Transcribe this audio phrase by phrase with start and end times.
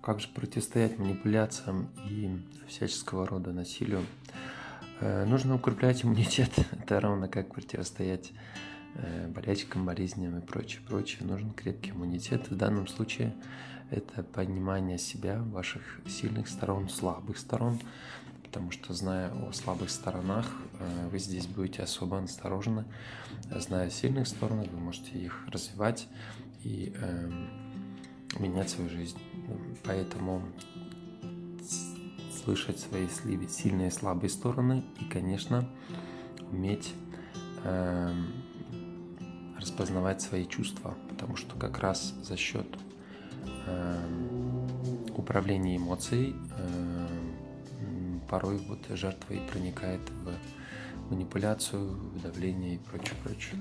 [0.00, 2.30] Как же противостоять манипуляциям и
[2.68, 4.04] всяческого рода насилию?
[5.00, 8.32] Э, нужно укреплять иммунитет, это равно как противостоять
[8.94, 11.26] э, болячкам, болезням и прочее, прочее.
[11.26, 12.48] Нужен крепкий иммунитет.
[12.48, 13.34] В данном случае
[13.90, 17.80] это понимание себя, ваших сильных сторон, слабых сторон,
[18.44, 20.46] потому что зная о слабых сторонах,
[20.78, 22.84] э, вы здесь будете особо осторожны.
[23.50, 26.06] Зная сильных сторон, вы можете их развивать
[26.62, 27.67] и эм,
[28.38, 29.18] менять свою жизнь.
[29.84, 30.42] Поэтому
[32.44, 33.06] слышать свои
[33.48, 35.68] сильные и слабые стороны и, конечно,
[36.50, 36.94] уметь
[37.64, 38.12] э,
[39.58, 42.66] распознавать свои чувства, потому что как раз за счет
[43.66, 43.98] э,
[45.16, 47.08] управления эмоцией э,
[48.28, 53.60] порой вот жертва и проникает в манипуляцию, в давление и прочее, прочее.